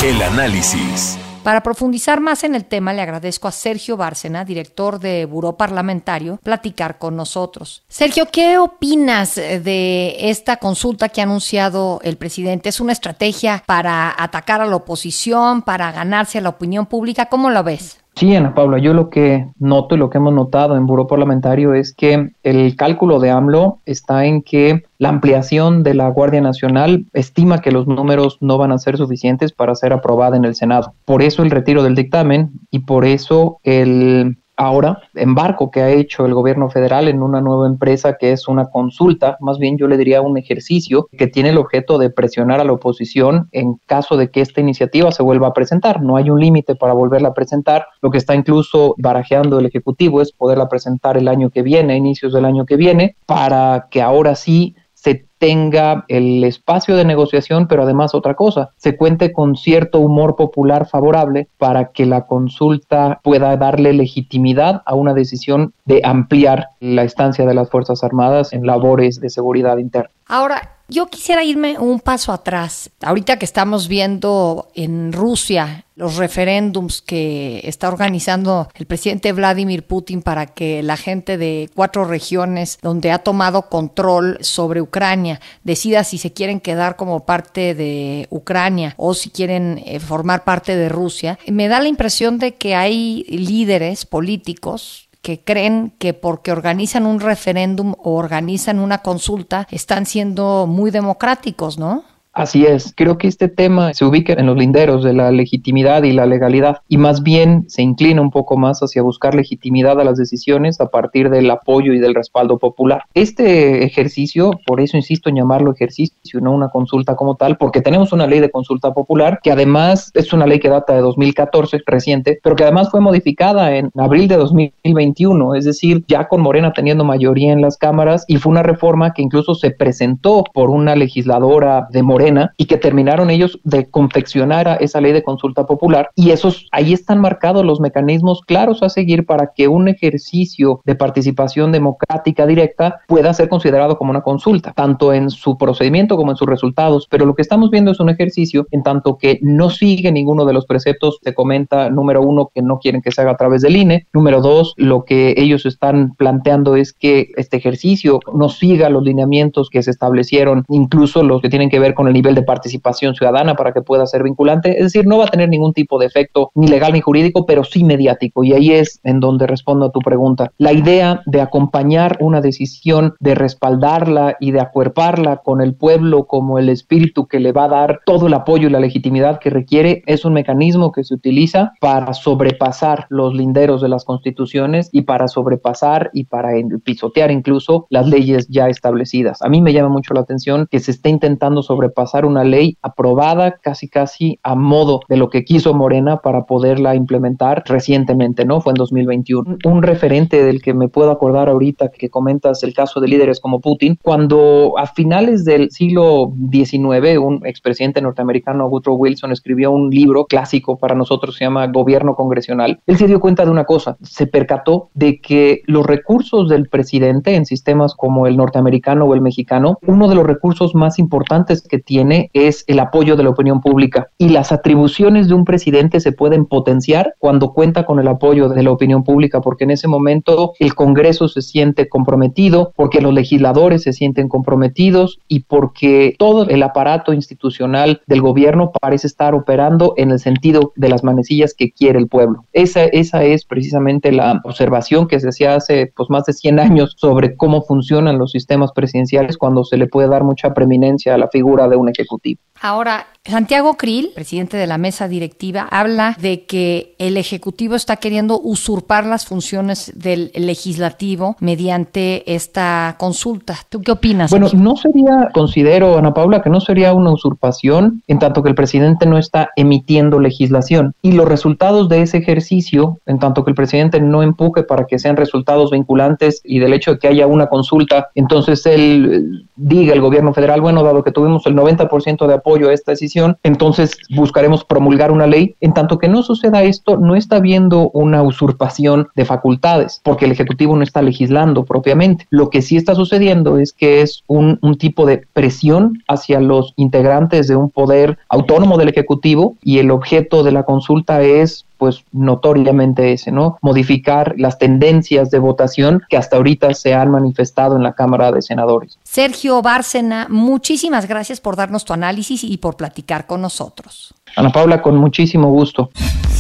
El 0.05 0.20
análisis. 0.22 1.19
Para 1.43 1.62
profundizar 1.62 2.20
más 2.20 2.44
en 2.44 2.55
el 2.55 2.67
tema, 2.67 2.93
le 2.93 3.00
agradezco 3.00 3.49
a 3.49 3.52
Sergio 3.52 3.96
Bárcena, 3.96 4.44
director 4.44 4.99
de 4.99 5.25
Buró 5.25 5.56
Parlamentario, 5.56 6.38
platicar 6.43 6.99
con 6.99 7.16
nosotros. 7.16 7.82
Sergio, 7.88 8.26
¿qué 8.31 8.58
opinas 8.58 9.37
de 9.37 10.28
esta 10.31 10.58
consulta 10.58 11.08
que 11.08 11.23
ha 11.23 11.25
anunciado 11.25 12.00
el 12.02 12.19
presidente? 12.19 12.69
¿Es 12.69 12.81
una 12.81 12.93
estrategia 12.93 13.62
para 13.64 14.14
atacar 14.23 14.61
a 14.61 14.66
la 14.66 14.76
oposición, 14.76 15.62
para 15.62 15.90
ganarse 15.93 16.37
a 16.37 16.43
la 16.43 16.50
opinión 16.50 16.84
pública? 16.84 17.26
¿Cómo 17.26 17.49
lo 17.49 17.64
ves? 17.64 18.00
Sí, 18.20 18.37
Ana 18.37 18.55
Paula, 18.55 18.76
yo 18.76 18.93
lo 18.93 19.08
que 19.08 19.46
noto 19.58 19.94
y 19.94 19.99
lo 19.99 20.11
que 20.11 20.19
hemos 20.19 20.34
notado 20.34 20.76
en 20.76 20.84
Buró 20.84 21.06
Parlamentario 21.06 21.72
es 21.72 21.94
que 21.94 22.32
el 22.43 22.76
cálculo 22.76 23.19
de 23.19 23.31
AMLO 23.31 23.78
está 23.87 24.26
en 24.26 24.43
que 24.43 24.82
la 24.99 25.08
ampliación 25.08 25.82
de 25.82 25.94
la 25.94 26.06
Guardia 26.11 26.43
Nacional 26.43 27.06
estima 27.14 27.62
que 27.62 27.72
los 27.72 27.87
números 27.87 28.37
no 28.43 28.58
van 28.58 28.72
a 28.72 28.78
ser 28.78 28.99
suficientes 28.99 29.52
para 29.52 29.75
ser 29.75 29.94
aprobada 29.94 30.37
en 30.37 30.44
el 30.44 30.55
Senado. 30.55 30.93
Por 31.06 31.22
eso 31.22 31.43
el 31.43 31.50
retiro 31.50 31.82
del 31.82 31.94
dictamen 31.94 32.50
y 32.70 32.81
por 32.81 33.06
eso 33.06 33.56
el 33.62 34.37
ahora 34.60 35.00
embarco 35.14 35.70
que 35.70 35.80
ha 35.80 35.88
hecho 35.88 36.26
el 36.26 36.34
gobierno 36.34 36.68
federal 36.68 37.08
en 37.08 37.22
una 37.22 37.40
nueva 37.40 37.66
empresa 37.66 38.18
que 38.18 38.32
es 38.32 38.46
una 38.46 38.66
consulta, 38.66 39.38
más 39.40 39.58
bien 39.58 39.78
yo 39.78 39.88
le 39.88 39.96
diría 39.96 40.20
un 40.20 40.36
ejercicio 40.36 41.08
que 41.16 41.28
tiene 41.28 41.48
el 41.48 41.56
objeto 41.56 41.96
de 41.96 42.10
presionar 42.10 42.60
a 42.60 42.64
la 42.64 42.72
oposición 42.72 43.48
en 43.52 43.76
caso 43.86 44.18
de 44.18 44.30
que 44.30 44.42
esta 44.42 44.60
iniciativa 44.60 45.12
se 45.12 45.22
vuelva 45.22 45.48
a 45.48 45.54
presentar. 45.54 46.02
No 46.02 46.16
hay 46.16 46.28
un 46.28 46.40
límite 46.40 46.76
para 46.76 46.92
volverla 46.92 47.28
a 47.28 47.34
presentar. 47.34 47.86
Lo 48.02 48.10
que 48.10 48.18
está 48.18 48.34
incluso 48.34 48.94
barajeando 48.98 49.58
el 49.58 49.66
Ejecutivo 49.66 50.20
es 50.20 50.30
poderla 50.32 50.68
presentar 50.68 51.16
el 51.16 51.28
año 51.28 51.48
que 51.48 51.62
viene, 51.62 51.94
a 51.94 51.96
inicios 51.96 52.34
del 52.34 52.44
año 52.44 52.66
que 52.66 52.76
viene, 52.76 53.16
para 53.24 53.88
que 53.90 54.02
ahora 54.02 54.34
sí 54.34 54.76
se 54.92 55.29
tenga 55.40 56.04
el 56.08 56.44
espacio 56.44 56.96
de 56.96 57.06
negociación, 57.06 57.66
pero 57.66 57.84
además 57.84 58.14
otra 58.14 58.34
cosa, 58.34 58.70
se 58.76 58.96
cuente 58.96 59.32
con 59.32 59.56
cierto 59.56 59.98
humor 59.98 60.37
popular 60.37 60.87
favorable 60.87 61.48
para 61.56 61.92
que 61.92 62.04
la 62.04 62.26
consulta 62.26 63.20
pueda 63.25 63.56
darle 63.56 63.94
legitimidad 63.94 64.82
a 64.84 64.94
una 64.94 65.14
decisión 65.14 65.72
de 65.87 66.02
ampliar 66.04 66.69
la 66.81 67.04
estancia 67.04 67.46
de 67.46 67.54
las 67.54 67.70
Fuerzas 67.70 68.04
Armadas 68.04 68.52
en 68.52 68.66
labores 68.66 69.19
de 69.19 69.31
seguridad 69.31 69.78
interna. 69.78 70.10
Ahora, 70.26 70.76
yo 70.90 71.06
quisiera 71.06 71.44
irme 71.44 71.78
un 71.78 72.00
paso 72.00 72.32
atrás. 72.32 72.90
Ahorita 73.00 73.38
que 73.38 73.44
estamos 73.44 73.87
viendo 73.87 74.69
en 74.75 75.12
Rusia 75.12 75.84
los 75.94 76.16
referéndums 76.16 77.02
que 77.02 77.60
está 77.62 77.88
organizando 77.88 78.69
el 78.75 78.87
presidente 78.87 79.32
Vladimir 79.32 79.87
Putin 79.87 80.22
para 80.22 80.46
que 80.46 80.82
la 80.82 80.96
gente 80.96 81.38
de 81.38 81.70
cuatro 81.75 82.04
regiones 82.06 82.78
donde 82.82 83.12
ha 83.12 83.19
tomado 83.19 83.69
control 83.69 84.38
sobre 84.40 84.81
Ucrania 84.81 85.29
decida 85.62 86.02
si 86.02 86.18
se 86.18 86.32
quieren 86.32 86.60
quedar 86.60 86.96
como 86.96 87.26
parte 87.26 87.74
de 87.74 88.26
Ucrania 88.30 88.94
o 88.96 89.14
si 89.14 89.30
quieren 89.30 89.82
eh, 89.84 90.00
formar 90.00 90.44
parte 90.44 90.74
de 90.74 90.88
Rusia, 90.88 91.38
me 91.46 91.68
da 91.68 91.80
la 91.80 91.88
impresión 91.88 92.38
de 92.38 92.54
que 92.54 92.74
hay 92.74 93.24
líderes 93.28 94.06
políticos 94.06 95.10
que 95.22 95.40
creen 95.40 95.92
que 95.98 96.14
porque 96.14 96.50
organizan 96.50 97.06
un 97.06 97.20
referéndum 97.20 97.94
o 97.98 98.14
organizan 98.14 98.78
una 98.78 98.98
consulta 98.98 99.68
están 99.70 100.06
siendo 100.06 100.66
muy 100.66 100.90
democráticos, 100.90 101.78
¿no? 101.78 102.04
Así 102.40 102.64
es, 102.64 102.94
creo 102.96 103.19
que 103.19 103.28
este 103.28 103.48
tema 103.48 103.92
se 103.92 104.02
ubica 104.06 104.32
en 104.32 104.46
los 104.46 104.56
linderos 104.56 105.04
de 105.04 105.12
la 105.12 105.31
legitimidad 105.31 106.04
y 106.04 106.12
la 106.12 106.25
legalidad 106.25 106.78
y 106.88 106.96
más 106.96 107.22
bien 107.22 107.66
se 107.69 107.82
inclina 107.82 108.22
un 108.22 108.31
poco 108.31 108.56
más 108.56 108.81
hacia 108.81 109.02
buscar 109.02 109.34
legitimidad 109.34 110.00
a 110.00 110.04
las 110.04 110.16
decisiones 110.16 110.81
a 110.81 110.88
partir 110.88 111.28
del 111.28 111.50
apoyo 111.50 111.92
y 111.92 111.98
del 111.98 112.14
respaldo 112.14 112.56
popular. 112.58 113.02
Este 113.12 113.84
ejercicio, 113.84 114.52
por 114.64 114.81
eso 114.81 114.96
insisto 114.96 115.28
en 115.28 115.37
llamarlo 115.37 115.70
ejercicio, 115.70 116.40
no 116.40 116.52
una 116.52 116.70
consulta 116.70 117.14
como 117.14 117.34
tal, 117.34 117.58
porque 117.58 117.82
tenemos 117.82 118.10
una 118.10 118.26
ley 118.26 118.40
de 118.40 118.50
consulta 118.50 118.94
popular 118.94 119.40
que 119.42 119.52
además 119.52 120.10
es 120.14 120.32
una 120.32 120.46
ley 120.46 120.60
que 120.60 120.70
data 120.70 120.94
de 120.94 121.02
2014, 121.02 121.82
reciente, 121.84 122.40
pero 122.42 122.56
que 122.56 122.62
además 122.62 122.90
fue 122.90 123.02
modificada 123.02 123.76
en 123.76 123.90
abril 123.98 124.28
de 124.28 124.38
2021, 124.38 125.56
es 125.56 125.66
decir, 125.66 126.04
ya 126.08 126.26
con 126.26 126.40
Morena 126.40 126.72
teniendo 126.72 127.04
mayoría 127.04 127.52
en 127.52 127.60
las 127.60 127.76
cámaras 127.76 128.25
y 128.28 128.38
fue 128.38 128.50
una 128.50 128.62
reforma 128.62 129.12
que 129.12 129.20
incluso 129.20 129.54
se 129.54 129.72
presentó 129.72 130.42
por 130.54 130.70
una 130.70 130.96
legisladora 130.96 131.87
de 131.90 132.02
Morena 132.02 132.29
y 132.56 132.66
que 132.66 132.76
terminaron 132.76 133.30
ellos 133.30 133.60
de 133.64 133.88
confeccionar 133.90 134.78
esa 134.80 135.00
ley 135.00 135.12
de 135.12 135.22
consulta 135.22 135.66
popular. 135.66 136.10
Y 136.14 136.30
esos 136.30 136.68
ahí 136.72 136.92
están 136.92 137.20
marcados 137.20 137.64
los 137.64 137.80
mecanismos 137.80 138.42
claros 138.46 138.82
a 138.82 138.88
seguir 138.88 139.26
para 139.26 139.52
que 139.54 139.68
un 139.68 139.88
ejercicio 139.88 140.80
de 140.84 140.94
participación 140.94 141.72
democrática 141.72 142.46
directa 142.46 143.00
pueda 143.06 143.32
ser 143.34 143.48
considerado 143.48 143.98
como 143.98 144.10
una 144.10 144.22
consulta, 144.22 144.72
tanto 144.72 145.12
en 145.12 145.30
su 145.30 145.56
procedimiento 145.58 146.16
como 146.16 146.32
en 146.32 146.36
sus 146.36 146.48
resultados, 146.48 147.06
pero 147.10 147.26
lo 147.26 147.34
que 147.34 147.42
estamos 147.42 147.70
viendo 147.70 147.90
es 147.90 148.00
un 148.00 148.10
ejercicio 148.10 148.66
en 148.70 148.82
tanto 148.82 149.16
que 149.18 149.38
no 149.42 149.70
sigue 149.70 150.12
ninguno 150.12 150.44
de 150.44 150.52
los 150.52 150.66
preceptos, 150.66 151.18
se 151.22 151.34
comenta 151.34 151.90
número 151.90 152.22
uno 152.22 152.50
que 152.54 152.62
no 152.62 152.78
quieren 152.78 153.02
que 153.02 153.12
se 153.12 153.20
haga 153.20 153.32
a 153.32 153.36
través 153.36 153.62
del 153.62 153.76
INE, 153.76 154.06
número 154.12 154.40
dos, 154.40 154.74
lo 154.76 155.04
que 155.04 155.34
ellos 155.36 155.66
están 155.66 156.14
planteando 156.14 156.76
es 156.76 156.92
que 156.92 157.30
este 157.36 157.56
ejercicio 157.56 158.20
no 158.34 158.48
siga 158.48 158.90
los 158.90 159.02
lineamientos 159.02 159.70
que 159.70 159.82
se 159.82 159.90
establecieron, 159.90 160.64
incluso 160.68 161.22
los 161.22 161.40
que 161.40 161.48
tienen 161.48 161.70
que 161.70 161.78
ver 161.78 161.94
con 161.94 162.08
el 162.10 162.14
nivel 162.14 162.34
de 162.34 162.42
participación 162.42 163.14
ciudadana 163.14 163.54
para 163.54 163.72
que 163.72 163.82
pueda 163.82 164.06
ser 164.06 164.22
vinculante. 164.22 164.76
Es 164.76 164.84
decir, 164.84 165.06
no 165.06 165.18
va 165.18 165.24
a 165.24 165.28
tener 165.28 165.48
ningún 165.48 165.72
tipo 165.72 165.98
de 165.98 166.06
efecto 166.06 166.50
ni 166.54 166.68
legal 166.68 166.92
ni 166.92 167.00
jurídico, 167.00 167.46
pero 167.46 167.64
sí 167.64 167.84
mediático. 167.84 168.44
Y 168.44 168.52
ahí 168.52 168.72
es 168.72 169.00
en 169.04 169.20
donde 169.20 169.46
respondo 169.46 169.86
a 169.86 169.92
tu 169.92 170.00
pregunta. 170.00 170.52
La 170.58 170.72
idea 170.72 171.22
de 171.26 171.40
acompañar 171.40 172.18
una 172.20 172.40
decisión, 172.40 173.14
de 173.20 173.34
respaldarla 173.34 174.36
y 174.40 174.50
de 174.50 174.60
acuerparla 174.60 175.38
con 175.38 175.60
el 175.60 175.74
pueblo 175.74 176.24
como 176.26 176.58
el 176.58 176.68
espíritu 176.68 177.26
que 177.26 177.40
le 177.40 177.52
va 177.52 177.64
a 177.64 177.68
dar 177.68 178.00
todo 178.04 178.26
el 178.26 178.34
apoyo 178.34 178.68
y 178.68 178.70
la 178.70 178.80
legitimidad 178.80 179.38
que 179.38 179.50
requiere, 179.50 180.02
es 180.06 180.24
un 180.24 180.32
mecanismo 180.32 180.92
que 180.92 181.04
se 181.04 181.14
utiliza 181.14 181.72
para 181.80 182.12
sobrepasar 182.12 183.06
los 183.08 183.34
linderos 183.34 183.80
de 183.80 183.88
las 183.88 184.04
constituciones 184.04 184.88
y 184.92 185.02
para 185.02 185.28
sobrepasar 185.28 186.10
y 186.12 186.24
para 186.24 186.50
pisotear 186.84 187.30
incluso 187.30 187.87
las 187.90 188.08
leyes 188.08 188.49
ya 188.49 188.68
establecidas. 188.68 189.42
A 189.42 189.49
mí 189.49 189.61
me 189.61 189.73
llama 189.73 189.88
mucho 189.88 190.14
la 190.14 190.20
atención 190.20 190.66
que 190.70 190.80
se 190.80 190.90
esté 190.90 191.11
intentando 191.11 191.62
sobrepasar 191.62 192.00
pasar 192.00 192.25
una 192.25 192.45
ley 192.45 192.78
aprobada 192.80 193.59
casi 193.61 193.87
casi 193.87 194.38
a 194.42 194.54
modo 194.54 195.00
de 195.07 195.19
lo 195.19 195.28
que 195.28 195.45
quiso 195.45 195.75
Morena 195.75 196.23
para 196.23 196.47
poderla 196.47 196.95
implementar 196.95 197.62
recientemente, 197.66 198.47
¿no? 198.47 198.62
Fue 198.62 198.71
en 198.71 198.76
2021. 198.76 199.59
Un 199.66 199.83
referente 199.83 200.42
del 200.42 200.62
que 200.62 200.73
me 200.73 200.88
puedo 200.88 201.11
acordar 201.11 201.50
ahorita 201.50 201.90
que 201.90 202.09
comentas 202.09 202.62
el 202.62 202.73
caso 202.73 203.00
de 203.00 203.09
líderes 203.09 203.38
como 203.38 203.61
Putin, 203.61 203.99
cuando 204.02 204.78
a 204.78 204.87
finales 204.87 205.45
del 205.45 205.71
siglo 205.73 206.33
XIX 206.50 207.19
un 207.19 207.42
expresidente 207.45 208.00
norteamericano, 208.00 208.66
Woodrow 208.69 208.97
Wilson, 208.97 209.33
escribió 209.33 209.71
un 209.71 209.90
libro 209.90 210.25
clásico 210.25 210.78
para 210.78 210.95
nosotros, 210.95 211.37
se 211.37 211.45
llama 211.45 211.66
Gobierno 211.66 212.14
Congresional, 212.14 212.80
él 212.87 212.97
se 212.97 213.09
dio 213.09 213.21
cuenta 213.21 213.45
de 213.45 213.50
una 213.50 213.64
cosa, 213.64 213.99
se 214.00 214.26
percató 214.26 214.88
de 214.95 215.21
que 215.21 215.61
los 215.66 215.85
recursos 215.85 216.49
del 216.49 216.71
presidente 216.71 217.35
en 217.35 217.45
sistemas 217.45 217.95
como 217.95 218.26
el 218.26 218.38
norteamericano 218.38 219.04
o 219.04 219.12
el 219.12 219.21
mexicano, 219.21 219.76
uno 219.87 220.09
de 220.09 220.14
los 220.14 220.26
recursos 220.26 220.75
más 220.75 220.99
importantes 220.99 221.61
que 221.61 221.78
tiene 221.90 222.30
es 222.35 222.62
el 222.68 222.78
apoyo 222.78 223.16
de 223.16 223.25
la 223.25 223.30
opinión 223.30 223.61
pública 223.61 224.11
y 224.16 224.28
las 224.28 224.52
atribuciones 224.52 225.26
de 225.26 225.35
un 225.35 225.44
presidente 225.44 225.99
se 225.99 226.12
pueden 226.12 226.47
potenciar 226.47 227.16
cuando 227.18 227.52
cuenta 227.52 227.85
con 227.85 227.99
el 227.99 228.06
apoyo 228.06 228.49
de 228.49 228.62
la 228.62 228.70
opinión 228.70 229.02
pública, 229.02 229.40
porque 229.40 229.64
en 229.64 229.73
ese 229.73 229.88
momento 229.88 230.52
el 230.61 230.76
Congreso 230.76 231.26
se 231.26 231.42
siente 231.42 231.88
comprometido, 231.88 232.73
porque 232.76 233.00
los 233.00 233.12
legisladores 233.12 233.82
se 233.82 233.92
sienten 233.92 234.28
comprometidos 234.28 235.18
y 235.26 235.40
porque 235.40 236.14
todo 236.16 236.49
el 236.49 236.62
aparato 236.62 237.12
institucional 237.12 238.02
del 238.06 238.20
gobierno 238.23 238.70
parece 238.80 239.09
estar 239.09 239.35
operando 239.35 239.94
en 239.97 240.12
el 240.12 240.20
sentido 240.20 240.73
de 240.76 240.90
las 240.90 241.02
manecillas 241.02 241.54
que 241.54 241.73
quiere 241.73 241.99
el 241.99 242.06
pueblo. 242.06 242.44
Esa, 242.52 242.85
esa 242.85 243.25
es 243.25 243.44
precisamente 243.44 244.12
la 244.12 244.40
observación 244.44 245.09
que 245.09 245.18
se 245.18 245.30
hacía 245.30 245.56
hace 245.56 245.92
pues, 245.97 246.09
más 246.09 246.25
de 246.26 246.35
100 246.35 246.61
años 246.61 246.94
sobre 246.97 247.35
cómo 247.35 247.62
funcionan 247.62 248.16
los 248.16 248.30
sistemas 248.30 248.70
presidenciales 248.70 249.37
cuando 249.37 249.64
se 249.64 249.76
le 249.76 249.88
puede 249.88 250.06
dar 250.06 250.23
mucha 250.23 250.54
preeminencia 250.54 251.16
a 251.16 251.18
la 251.18 251.26
figura 251.26 251.66
de 251.66 251.79
un 251.80 251.88
ejecutivo. 251.88 252.40
Ahora, 252.60 253.06
Santiago 253.22 253.74
Krill, 253.74 254.12
presidente 254.14 254.56
de 254.56 254.66
la 254.66 254.78
mesa 254.78 255.06
directiva, 255.06 255.68
habla 255.70 256.16
de 256.18 256.46
que 256.46 256.94
el 256.98 257.18
Ejecutivo 257.18 257.74
está 257.74 257.96
queriendo 257.96 258.40
usurpar 258.40 259.04
las 259.04 259.26
funciones 259.26 259.92
del 259.94 260.32
legislativo 260.34 261.36
mediante 261.38 262.34
esta 262.34 262.96
consulta. 262.98 263.56
¿Tú 263.68 263.82
qué 263.82 263.92
opinas? 263.92 264.30
Bueno, 264.30 264.48
no 264.54 264.74
sería, 264.74 265.28
considero, 265.34 265.98
Ana 265.98 266.14
Paula, 266.14 266.40
que 266.40 266.48
no 266.48 266.60
sería 266.60 266.94
una 266.94 267.10
usurpación 267.10 268.02
en 268.08 268.18
tanto 268.18 268.42
que 268.42 268.48
el 268.48 268.54
presidente 268.54 269.04
no 269.04 269.18
está 269.18 269.50
emitiendo 269.54 270.18
legislación. 270.18 270.94
Y 271.02 271.12
los 271.12 271.28
resultados 271.28 271.90
de 271.90 272.00
ese 272.00 272.16
ejercicio, 272.16 273.00
en 273.04 273.18
tanto 273.18 273.44
que 273.44 273.50
el 273.50 273.54
presidente 273.54 274.00
no 274.00 274.22
empuje 274.22 274.62
para 274.62 274.86
que 274.86 274.98
sean 274.98 275.18
resultados 275.18 275.72
vinculantes 275.72 276.40
y 276.42 276.58
del 276.58 276.72
hecho 276.72 276.92
de 276.92 276.98
que 276.98 277.08
haya 277.08 277.26
una 277.26 277.48
consulta, 277.48 278.08
entonces 278.14 278.64
él 278.64 279.42
eh, 279.42 279.46
diga 279.56 279.92
el 279.92 280.00
gobierno 280.00 280.32
federal, 280.32 280.62
bueno, 280.62 280.82
dado 280.82 281.04
que 281.04 281.12
tuvimos 281.12 281.46
el 281.46 281.54
90% 281.54 282.26
de 282.26 282.34
apoyo 282.34 282.70
a 282.70 282.72
esta 282.72 282.92
decisión, 282.92 283.10
entonces 283.43 283.97
buscaremos 284.11 284.64
promulgar 284.64 285.11
una 285.12 285.26
ley. 285.26 285.55
En 285.61 285.75
tanto 285.75 285.99
que 285.99 286.09
no 286.09 286.23
suceda 286.23 286.62
esto, 286.62 286.97
no 286.97 287.17
está 287.17 287.37
habiendo 287.37 287.90
una 287.90 288.23
usurpación 288.23 289.09
de 289.14 289.25
facultades, 289.25 290.00
porque 290.05 290.26
el 290.26 290.33
Ejecutivo 290.33 290.76
no 290.76 290.83
está 290.83 291.02
legislando 291.02 291.64
propiamente. 291.64 292.26
Lo 292.31 292.50
que 292.50 292.62
sí 292.62 292.76
está 292.76 292.95
sucediendo 292.95 293.59
es 293.59 293.73
que 293.73 294.02
es 294.02 294.23
un, 294.26 294.59
tipo 294.79 295.05
de 295.05 295.25
presión 295.33 296.02
hacia 296.09 296.40
los 296.40 296.73
integrantes 296.76 297.49
de 297.49 297.57
un 297.57 297.71
poder 297.71 298.19
autónomo 298.29 298.79
del 298.79 298.88
Ejecutivo 298.88 299.57
y 299.62 299.79
el 299.79 299.90
objeto 299.90 300.43
de 300.43 300.52
la 300.52 300.62
consulta 300.62 301.23
es 301.23 301.67
pues 301.80 302.04
notoriamente 302.12 303.14
ese, 303.14 303.32
¿no? 303.32 303.58
Modificar 303.62 304.34
las 304.37 304.58
tendencias 304.58 305.30
de 305.30 305.38
votación 305.38 306.02
que 306.10 306.18
hasta 306.18 306.37
ahorita 306.37 306.75
se 306.75 306.92
han 306.92 307.10
manifestado 307.10 307.75
en 307.75 307.82
la 307.82 307.94
Cámara 307.94 308.30
de 308.30 308.42
Senadores. 308.42 308.99
Sergio 309.02 309.62
Bárcena, 309.62 310.26
muchísimas 310.28 311.08
gracias 311.08 311.40
por 311.40 311.56
darnos 311.56 311.87
tu 311.87 311.94
análisis 311.94 312.44
y 312.44 312.58
por 312.58 312.76
platicar 312.76 313.26
con 313.26 313.40
nosotros. 313.40 314.12
Ana 314.37 314.50
Paula, 314.50 314.80
con 314.82 314.96
muchísimo 314.96 315.49
gusto. 315.50 315.90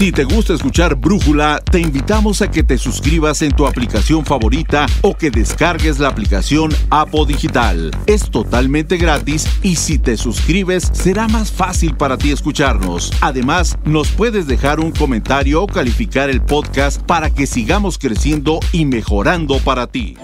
Si 0.00 0.12
te 0.12 0.24
gusta 0.24 0.54
escuchar 0.54 0.94
Brújula, 0.94 1.60
te 1.70 1.78
invitamos 1.78 2.40
a 2.40 2.50
que 2.50 2.62
te 2.62 2.78
suscribas 2.78 3.42
en 3.42 3.52
tu 3.52 3.66
aplicación 3.66 4.24
favorita 4.24 4.86
o 5.02 5.14
que 5.14 5.30
descargues 5.30 5.98
la 5.98 6.08
aplicación 6.08 6.70
Apo 6.88 7.26
Digital. 7.26 7.90
Es 8.06 8.30
totalmente 8.30 8.96
gratis 8.96 9.46
y 9.62 9.76
si 9.76 9.98
te 9.98 10.16
suscribes 10.16 10.88
será 10.94 11.28
más 11.28 11.52
fácil 11.52 11.96
para 11.96 12.16
ti 12.16 12.32
escucharnos. 12.32 13.12
Además, 13.20 13.76
nos 13.84 14.08
puedes 14.08 14.46
dejar 14.46 14.80
un 14.80 14.90
comentario 14.90 15.62
o 15.62 15.66
calificar 15.66 16.30
el 16.30 16.40
podcast 16.40 17.02
para 17.02 17.28
que 17.28 17.46
sigamos 17.46 17.98
creciendo 17.98 18.60
y 18.72 18.86
mejorando 18.86 19.58
para 19.58 19.86
ti. 19.86 20.16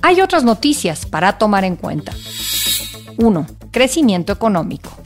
Hay 0.00 0.22
otras 0.22 0.42
noticias 0.42 1.04
para 1.04 1.36
tomar 1.36 1.64
en 1.64 1.76
cuenta. 1.76 2.12
1. 3.18 3.46
Crecimiento 3.70 4.32
económico. 4.32 4.99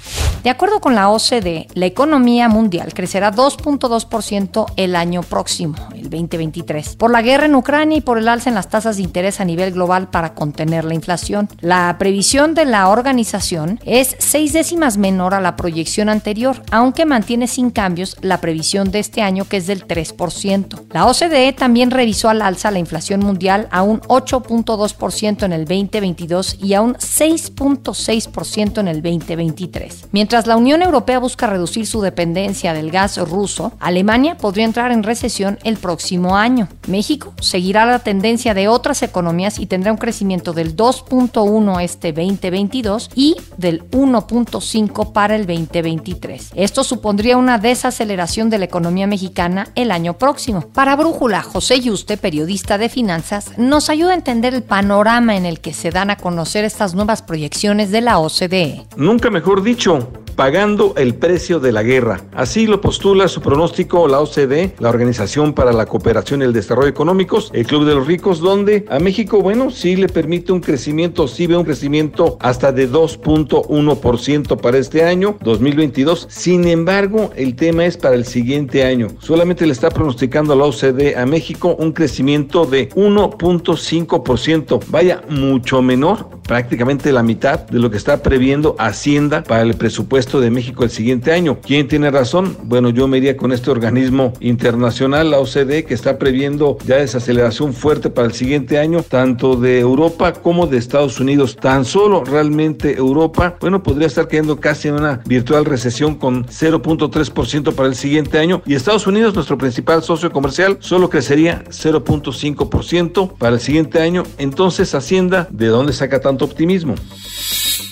De 0.45 0.51
acuerdo 0.51 0.79
con 0.79 0.95
la 0.95 1.09
OCDE, 1.09 1.69
la 1.73 1.87
economía 1.87 2.51
mundial 2.51 2.93
crecerá 2.93 3.33
2.2% 3.33 4.67
el 4.77 4.95
año 4.95 5.23
próximo, 5.23 5.75
el 5.95 6.11
2023, 6.11 6.97
por 6.97 7.11
la 7.11 7.23
guerra 7.23 7.47
en 7.47 7.55
Ucrania 7.55 7.97
y 7.97 8.03
por 8.03 8.19
el 8.19 8.29
alza 8.29 8.51
en 8.51 8.55
las 8.55 8.69
tasas 8.69 8.99
de 8.99 9.05
interés 9.05 9.41
a 9.41 9.47
nivel 9.47 9.73
global 9.73 10.11
para 10.11 10.35
contener 10.35 10.85
la 10.85 10.93
inflación. 10.93 11.49
La 11.63 11.97
previsión 11.99 12.53
de 12.53 12.67
la 12.67 12.91
organización 12.91 13.81
es 13.87 14.17
seis 14.19 14.53
décimas 14.53 14.99
menor 14.99 15.33
a 15.33 15.41
la 15.41 15.57
proyección 15.57 16.11
anterior, 16.11 16.63
aunque 16.71 17.07
mantiene 17.07 17.47
sin 17.47 17.71
cambios 17.71 18.19
la 18.21 18.43
previsión 18.43 18.91
de 18.91 18.99
este 18.99 19.23
año 19.23 19.47
que 19.47 19.57
es 19.57 19.67
del 19.67 19.89
3%. 19.89 20.89
La 20.91 21.07
OCDE 21.07 21.55
también 21.55 21.91
revisó 21.91 22.29
al 22.29 22.43
alza 22.43 22.71
la 22.71 22.81
inflación 22.81 23.21
mundial 23.21 23.67
a 23.71 23.83
un 23.83 24.03
8.2% 24.03 25.43
en 25.43 25.53
el 25.55 25.65
2022 25.65 26.59
y 26.63 26.75
a 26.75 26.83
un 26.83 26.97
6.6% 26.97 28.81
en 28.81 28.89
el 28.89 29.01
2023. 29.01 30.09
Mientras 30.13 30.34
Mientras 30.35 30.49
la 30.49 30.57
Unión 30.57 30.83
Europea 30.83 31.21
busca 31.21 31.47
reducir 31.47 31.87
su 31.87 32.01
dependencia 32.01 32.75
del 32.75 32.91
gas 32.91 33.19
ruso, 33.19 33.71
Alemania 33.79 34.37
podría 34.37 34.65
entrar 34.65 34.91
en 34.91 35.05
recesión 35.05 35.61
el 35.63 35.77
próximo 35.77 36.37
año. 36.37 36.67
México 36.89 37.33
seguirá 37.41 37.87
la 37.87 38.01
tendencia 38.01 38.53
de 38.53 38.67
otras 38.67 39.05
economías 39.05 39.61
y 39.61 39.67
tendrá 39.67 39.93
un 39.93 39.99
crecimiento 39.99 40.53
del 40.53 40.75
2.1 40.75 41.81
este 41.81 42.13
2022 42.13 43.11
y 43.15 43.37
del 43.59 43.89
1.5 43.91 45.13
para 45.13 45.37
el 45.37 45.47
2023. 45.47 46.51
Esto 46.57 46.83
supondría 46.83 47.37
una 47.37 47.59
desaceleración 47.59 48.51
de 48.51 48.59
la 48.59 48.65
economía 48.65 49.07
mexicana 49.07 49.69
el 49.77 49.93
año 49.93 50.15
próximo. 50.15 50.63
Para 50.63 50.97
Brújula, 50.97 51.43
José 51.43 51.79
Yuste, 51.79 52.17
periodista 52.17 52.77
de 52.77 52.89
finanzas, 52.89 53.57
nos 53.57 53.89
ayuda 53.89 54.11
a 54.11 54.17
entender 54.17 54.53
el 54.53 54.65
panorama 54.65 55.37
en 55.37 55.47
el 55.47 55.61
que 55.61 55.73
se 55.73 55.93
dan 55.93 56.11
a 56.11 56.17
conocer 56.17 56.65
estas 56.65 56.93
nuevas 56.97 57.23
proyecciones 57.23 57.93
de 57.93 58.01
la 58.01 58.19
OCDE. 58.19 58.85
Nunca 58.97 59.31
mejor 59.31 59.63
dicho 59.63 60.24
pagando 60.35 60.95
el 60.97 61.15
precio 61.15 61.61
de 61.61 61.73
la 61.73 61.83
guerra. 61.83 62.21
Así 62.33 62.67
lo 62.67 62.81
postula 62.81 63.29
su 63.29 63.41
pronóstico 63.41 64.09
la 64.09 64.21
OCDE, 64.21 64.75
la 64.79 64.89
Organización 64.89 65.53
para 65.53 65.73
la 65.73 65.87
Cooperación 65.87 66.43
y 66.43 66.45
el 66.45 66.53
Desarrollo 66.53 66.89
Económicos, 66.89 67.51
el 67.55 67.67
Club 67.67 67.85
de 67.85 67.95
los 67.95 68.07
Ricos, 68.07 68.41
donde 68.41 68.85
a 68.89 68.99
México, 68.99 69.41
bueno, 69.41 69.71
sí 69.71 69.97
le 69.97 70.09
permite 70.09 70.53
un 70.53 70.61
crecimiento, 70.61 71.29
sí 71.29 71.47
ve 71.47 71.57
un 71.57 71.65
crecimiento 71.65 72.37
hasta 72.41 72.73
de 72.73 72.91
2.1% 72.91 74.61
para 74.61 74.79
este 74.79 75.05
año, 75.05 75.37
2022. 75.43 76.27
Sin 76.31 76.67
embargo, 76.67 77.31
el 77.37 77.55
tema 77.55 77.87
es 77.87 77.97
para 77.97 78.15
el 78.15 78.25
siguiente 78.25 78.85
año. 78.85 79.09
Solamente 79.21 79.67
le 79.67 79.73
está 79.73 79.91
pronosticando 79.91 80.53
a 80.53 80.57
la 80.57 80.65
OCDE 80.65 81.17
a 81.17 81.27
México 81.27 81.77
un 81.79 81.93
crecimiento 81.93 82.67
de 82.67 82.89
1.5%. 82.91 84.81
Vaya, 84.89 85.23
mucho 85.29 85.83
menor, 85.83 86.29
prácticamente 86.47 87.13
la 87.13 87.23
mitad 87.23 87.61
de 87.61 87.79
lo 87.79 87.91
que 87.91 87.97
está 87.97 88.23
previendo 88.23 88.77
Hacienda 88.79 89.43
para 89.43 89.63
el 89.63 89.75
presupuesto 89.75 90.24
de 90.25 90.51
México 90.51 90.85
el 90.85 90.91
siguiente 90.91 91.33
año. 91.33 91.59
¿Quién 91.61 91.87
tiene 91.87 92.11
razón? 92.11 92.57
Bueno, 92.65 92.89
yo 92.89 93.07
me 93.07 93.19
iría 93.19 93.37
con 93.37 93.53
este 93.53 93.71
organismo 93.71 94.33
internacional, 94.41 95.31
la 95.31 95.39
OCDE, 95.39 95.85
que 95.85 95.93
está 95.93 96.19
previendo 96.19 96.79
ya 96.87 96.97
desaceleración 96.97 97.75
fuerte 97.75 98.09
para 98.09 98.27
el 98.27 98.33
siguiente 98.33 98.79
año, 98.79 99.03
tanto 99.03 99.55
de 99.57 99.79
Europa 99.79 100.33
como 100.33 100.67
de 100.67 100.79
Estados 100.79 101.21
Unidos. 101.21 101.57
Tan 101.57 101.85
solo 101.85 102.25
realmente 102.25 102.97
Europa, 102.97 103.57
bueno, 103.61 103.83
podría 103.83 104.07
estar 104.07 104.27
cayendo 104.27 104.59
casi 104.59 104.89
en 104.89 104.95
una 104.95 105.21
virtual 105.27 105.67
recesión 105.67 106.15
con 106.15 106.47
0.3% 106.47 107.75
para 107.75 107.89
el 107.89 107.95
siguiente 107.95 108.39
año. 108.39 108.63
Y 108.65 108.75
Estados 108.75 109.07
Unidos, 109.07 109.35
nuestro 109.35 109.59
principal 109.59 110.03
socio 110.03 110.33
comercial, 110.33 110.79
solo 110.81 111.11
crecería 111.11 111.65
0.5% 111.69 113.37
para 113.37 113.55
el 113.55 113.61
siguiente 113.61 114.01
año. 114.01 114.23
Entonces, 114.39 114.95
Hacienda, 114.95 115.47
¿de 115.51 115.67
dónde 115.67 115.93
saca 115.93 116.21
tanto 116.21 116.47
optimismo? 116.47 116.95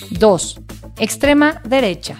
2. 0.09 0.59
Extrema 0.97 1.61
derecha. 1.65 2.17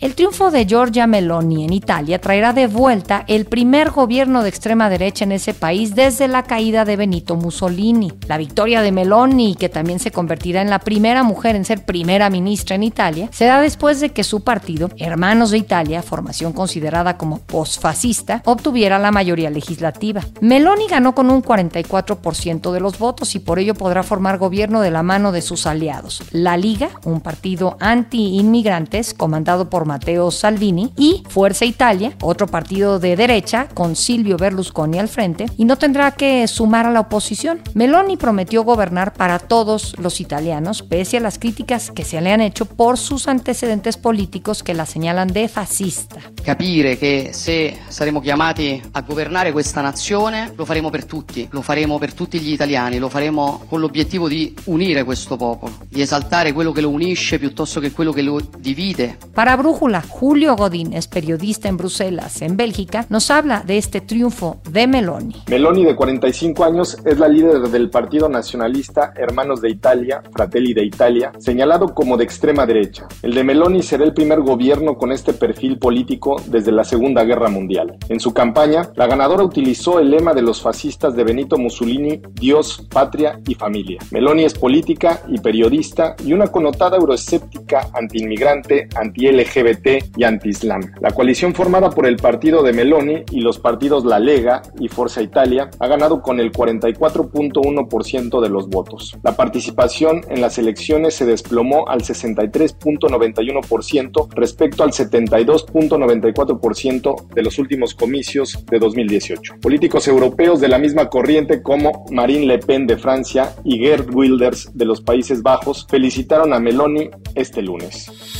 El 0.00 0.14
triunfo 0.14 0.50
de 0.50 0.64
Giorgia 0.64 1.06
Meloni 1.06 1.62
en 1.62 1.74
Italia 1.74 2.18
traerá 2.18 2.54
de 2.54 2.66
vuelta 2.66 3.22
el 3.28 3.44
primer 3.44 3.90
gobierno 3.90 4.42
de 4.42 4.48
extrema 4.48 4.88
derecha 4.88 5.24
en 5.24 5.32
ese 5.32 5.52
país 5.52 5.94
desde 5.94 6.26
la 6.26 6.44
caída 6.44 6.86
de 6.86 6.96
Benito 6.96 7.36
Mussolini. 7.36 8.10
La 8.26 8.38
victoria 8.38 8.80
de 8.80 8.92
Meloni, 8.92 9.56
que 9.56 9.68
también 9.68 9.98
se 9.98 10.10
convertirá 10.10 10.62
en 10.62 10.70
la 10.70 10.78
primera 10.78 11.22
mujer 11.22 11.54
en 11.54 11.66
ser 11.66 11.84
primera 11.84 12.30
ministra 12.30 12.76
en 12.76 12.84
Italia, 12.84 13.28
se 13.30 13.44
da 13.44 13.60
después 13.60 14.00
de 14.00 14.08
que 14.08 14.24
su 14.24 14.42
partido, 14.42 14.88
Hermanos 14.96 15.50
de 15.50 15.58
Italia, 15.58 16.00
formación 16.00 16.54
considerada 16.54 17.18
como 17.18 17.40
posfascista, 17.40 18.40
obtuviera 18.46 18.98
la 18.98 19.12
mayoría 19.12 19.50
legislativa. 19.50 20.22
Meloni 20.40 20.86
ganó 20.88 21.14
con 21.14 21.28
un 21.28 21.42
44% 21.42 22.72
de 22.72 22.80
los 22.80 22.98
votos 22.98 23.34
y 23.34 23.38
por 23.38 23.58
ello 23.58 23.74
podrá 23.74 24.02
formar 24.02 24.38
gobierno 24.38 24.80
de 24.80 24.92
la 24.92 25.02
mano 25.02 25.30
de 25.30 25.42
sus 25.42 25.66
aliados. 25.66 26.22
La 26.30 26.56
Liga, 26.56 26.88
un 27.04 27.20
partido 27.20 27.76
anti-inmigrantes 27.80 29.12
comandado 29.12 29.68
por 29.68 29.89
Matteo 29.90 30.30
Salvini, 30.30 30.92
y 30.96 31.24
Fuerza 31.28 31.64
Italia, 31.64 32.12
otro 32.22 32.46
partido 32.46 33.00
de 33.00 33.16
derecha 33.16 33.66
con 33.74 33.96
Silvio 33.96 34.36
Berlusconi 34.36 35.00
al 35.00 35.08
frente, 35.08 35.46
y 35.56 35.64
no 35.64 35.76
tendrá 35.76 36.12
que 36.12 36.46
sumar 36.46 36.86
a 36.86 36.92
la 36.92 37.00
oposición. 37.00 37.60
Meloni 37.74 38.16
prometió 38.16 38.62
gobernar 38.62 39.12
para 39.12 39.40
todos 39.40 39.96
los 39.98 40.20
italianos, 40.20 40.82
pese 40.82 41.16
a 41.16 41.20
las 41.20 41.38
críticas 41.40 41.90
que 41.90 42.04
se 42.04 42.20
le 42.20 42.32
han 42.32 42.40
hecho 42.40 42.66
por 42.66 42.98
sus 42.98 43.26
antecedentes 43.26 43.96
políticos 43.96 44.62
que 44.62 44.74
la 44.74 44.86
señalan 44.86 45.28
de 45.28 45.48
fascista. 45.48 46.20
Capire 46.44 46.96
che 46.96 47.30
se 47.32 47.78
saremo 47.88 48.20
chiamati 48.20 48.80
a 48.92 49.00
governare 49.02 49.50
questa 49.50 49.80
nazione 49.80 50.52
lo 50.54 50.64
faremo 50.64 50.90
per 50.90 51.04
tutti, 51.04 51.48
lo 51.50 51.62
faremo 51.62 51.98
per 51.98 52.14
tutti 52.14 52.38
gli 52.38 52.52
italiani, 52.52 52.98
lo 52.98 53.08
faremo 53.08 53.64
con 53.68 53.80
l'obiettivo 53.80 54.28
di 54.28 54.54
unire 54.64 55.04
questo 55.04 55.36
popolo, 55.36 55.78
di 55.88 56.00
esaltare 56.00 56.52
quello 56.52 56.72
che 56.72 56.80
lo 56.80 56.90
unisce 56.90 57.38
piuttosto 57.38 57.80
che 57.80 57.90
quello 57.90 58.12
che 58.12 58.22
lo 58.22 58.40
divide. 58.58 59.18
Para 59.32 59.56
Brujo 59.56 59.79
Julio 59.80 60.56
Godín, 60.56 60.92
es 60.92 61.08
periodista 61.08 61.70
en 61.70 61.78
Bruselas, 61.78 62.42
en 62.42 62.58
Bélgica, 62.58 63.06
nos 63.08 63.30
habla 63.30 63.62
de 63.66 63.78
este 63.78 64.02
triunfo 64.02 64.60
de 64.70 64.86
Meloni. 64.86 65.36
Meloni, 65.48 65.86
de 65.86 65.96
45 65.96 66.64
años, 66.64 66.98
es 67.06 67.18
la 67.18 67.28
líder 67.28 67.62
del 67.62 67.88
Partido 67.88 68.28
Nacionalista 68.28 69.14
Hermanos 69.16 69.62
de 69.62 69.70
Italia, 69.70 70.22
Fratelli 70.32 70.74
de 70.74 70.84
Italia, 70.84 71.32
señalado 71.38 71.94
como 71.94 72.18
de 72.18 72.24
extrema 72.24 72.66
derecha. 72.66 73.08
El 73.22 73.32
de 73.32 73.42
Meloni 73.42 73.82
será 73.82 74.04
el 74.04 74.12
primer 74.12 74.42
gobierno 74.42 74.98
con 74.98 75.12
este 75.12 75.32
perfil 75.32 75.78
político 75.78 76.36
desde 76.44 76.72
la 76.72 76.84
Segunda 76.84 77.24
Guerra 77.24 77.48
Mundial. 77.48 77.96
En 78.10 78.20
su 78.20 78.34
campaña, 78.34 78.90
la 78.96 79.06
ganadora 79.06 79.44
utilizó 79.44 79.98
el 79.98 80.10
lema 80.10 80.34
de 80.34 80.42
los 80.42 80.60
fascistas 80.60 81.16
de 81.16 81.24
Benito 81.24 81.56
Mussolini, 81.56 82.20
Dios, 82.32 82.86
patria 82.90 83.40
y 83.48 83.54
familia. 83.54 84.00
Meloni 84.10 84.44
es 84.44 84.52
política 84.52 85.22
y 85.26 85.40
periodista 85.40 86.16
y 86.22 86.34
una 86.34 86.48
connotada 86.48 86.98
euroescéptica 86.98 87.88
antiinmigrante, 87.94 88.86
anti-LGBT 88.94 89.69
y 90.16 90.24
anti-islam. 90.24 90.80
La 91.00 91.10
coalición 91.10 91.54
formada 91.54 91.90
por 91.90 92.06
el 92.06 92.16
partido 92.16 92.62
de 92.62 92.72
Meloni 92.72 93.24
y 93.30 93.40
los 93.40 93.58
partidos 93.58 94.04
La 94.04 94.18
Lega 94.18 94.62
y 94.78 94.88
Forza 94.88 95.20
Italia 95.22 95.70
ha 95.78 95.86
ganado 95.86 96.22
con 96.22 96.40
el 96.40 96.50
44.1% 96.52 98.40
de 98.40 98.48
los 98.48 98.68
votos. 98.68 99.16
La 99.22 99.36
participación 99.36 100.22
en 100.28 100.40
las 100.40 100.58
elecciones 100.58 101.14
se 101.14 101.26
desplomó 101.26 101.88
al 101.88 102.02
63.91% 102.02 104.28
respecto 104.34 104.82
al 104.82 104.90
72.94% 104.90 107.28
de 107.34 107.42
los 107.42 107.58
últimos 107.58 107.94
comicios 107.94 108.64
de 108.66 108.78
2018. 108.78 109.56
Políticos 109.60 110.08
europeos 110.08 110.60
de 110.60 110.68
la 110.68 110.78
misma 110.78 111.08
corriente 111.08 111.62
como 111.62 112.06
Marine 112.10 112.46
Le 112.46 112.58
Pen 112.58 112.86
de 112.86 112.96
Francia 112.96 113.54
y 113.64 113.78
Gerd 113.78 114.14
Wilders 114.14 114.70
de 114.74 114.84
los 114.84 115.00
Países 115.00 115.42
Bajos 115.42 115.86
felicitaron 115.88 116.52
a 116.52 116.60
Meloni 116.60 117.10
este 117.34 117.62
lunes. 117.62 118.39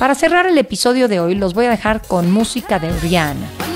Para 0.00 0.14
cerrar 0.14 0.46
el 0.46 0.56
episodio 0.56 1.08
de 1.08 1.20
hoy 1.20 1.34
los 1.34 1.52
voy 1.52 1.66
a 1.66 1.70
dejar 1.70 2.00
con 2.00 2.32
música 2.32 2.78
de 2.78 2.90
Rihanna. 3.00 3.69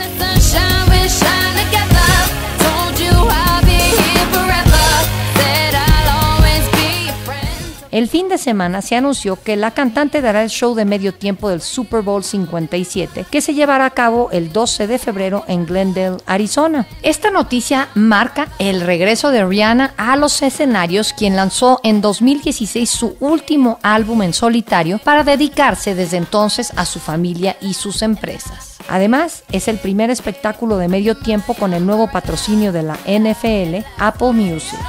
El 7.94 8.08
fin 8.08 8.28
de 8.28 8.38
semana 8.38 8.82
se 8.82 8.96
anunció 8.96 9.40
que 9.40 9.54
la 9.54 9.70
cantante 9.70 10.20
dará 10.20 10.42
el 10.42 10.50
show 10.50 10.74
de 10.74 10.84
medio 10.84 11.14
tiempo 11.14 11.48
del 11.48 11.60
Super 11.60 12.02
Bowl 12.02 12.24
57, 12.24 13.24
que 13.30 13.40
se 13.40 13.54
llevará 13.54 13.86
a 13.86 13.90
cabo 13.90 14.30
el 14.32 14.52
12 14.52 14.88
de 14.88 14.98
febrero 14.98 15.44
en 15.46 15.64
Glendale, 15.64 16.16
Arizona. 16.26 16.88
Esta 17.02 17.30
noticia 17.30 17.86
marca 17.94 18.48
el 18.58 18.80
regreso 18.80 19.30
de 19.30 19.46
Rihanna 19.46 19.94
a 19.96 20.16
los 20.16 20.42
escenarios, 20.42 21.12
quien 21.12 21.36
lanzó 21.36 21.78
en 21.84 22.00
2016 22.00 22.90
su 22.90 23.16
último 23.20 23.78
álbum 23.84 24.22
en 24.22 24.32
solitario 24.32 24.98
para 24.98 25.22
dedicarse 25.22 25.94
desde 25.94 26.16
entonces 26.16 26.72
a 26.74 26.86
su 26.86 26.98
familia 26.98 27.56
y 27.60 27.74
sus 27.74 28.02
empresas. 28.02 28.76
Además, 28.88 29.44
es 29.52 29.68
el 29.68 29.78
primer 29.78 30.10
espectáculo 30.10 30.78
de 30.78 30.88
medio 30.88 31.16
tiempo 31.16 31.54
con 31.54 31.72
el 31.72 31.86
nuevo 31.86 32.10
patrocinio 32.10 32.72
de 32.72 32.82
la 32.82 32.98
NFL, 33.06 33.86
Apple 33.98 34.32
Music. 34.32 34.80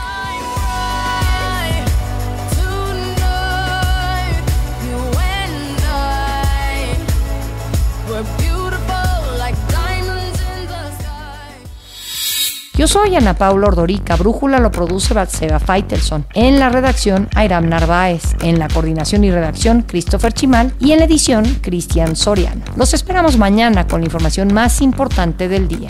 Yo 12.86 12.90
soy 12.90 13.16
Ana 13.16 13.34
Paula 13.34 13.70
Ordorica, 13.70 14.16
Brújula 14.16 14.60
lo 14.60 14.70
produce 14.70 15.16
Batseba 15.16 15.60
Faitelson, 15.60 16.28
en 16.36 16.60
la 16.60 16.70
redacción 16.70 17.28
Airam 17.34 17.68
Narváez, 17.68 18.36
en 18.44 18.60
la 18.60 18.68
coordinación 18.68 19.24
y 19.24 19.32
redacción 19.32 19.82
Christopher 19.82 20.34
Chimal 20.34 20.72
y 20.80 20.92
en 20.92 21.00
la 21.00 21.06
edición 21.06 21.46
Cristian 21.64 22.16
Soriano. 22.16 22.64
Los 22.76 22.94
esperamos 22.94 23.40
mañana 23.40 23.88
con 23.88 24.02
la 24.02 24.06
información 24.06 24.54
más 24.54 24.82
importante 24.82 25.48
del 25.48 25.68
día. 25.68 25.90